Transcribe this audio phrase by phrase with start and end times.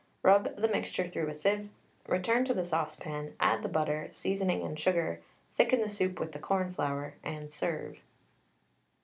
[0.23, 1.69] Rub the mixture through a sieve,
[2.07, 5.21] return to the saucepan, add the butter, seasoning and sugar,
[5.53, 7.99] thicken the soup with the cornflour, and serve.